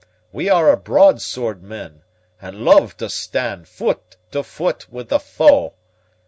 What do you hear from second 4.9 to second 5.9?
with the foe.